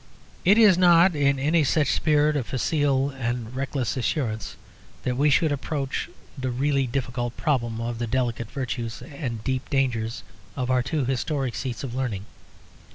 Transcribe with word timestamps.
It 0.43 0.57
is 0.57 0.79
not 0.79 1.15
in 1.15 1.37
any 1.37 1.63
such 1.63 1.91
spirit 1.93 2.35
of 2.35 2.47
facile 2.47 3.11
and 3.11 3.55
reckless 3.55 3.95
reassurance 3.95 4.55
that 5.03 5.15
we 5.15 5.29
should 5.29 5.51
approach 5.51 6.09
the 6.35 6.49
really 6.49 6.87
difficult 6.87 7.37
problem 7.37 7.79
of 7.79 7.99
the 7.99 8.07
delicate 8.07 8.49
virtues 8.49 9.03
and 9.03 9.37
the 9.37 9.43
deep 9.43 9.69
dangers 9.69 10.23
of 10.55 10.71
our 10.71 10.81
two 10.81 11.05
historic 11.05 11.53
seats 11.53 11.83
of 11.83 11.93
learning. 11.93 12.25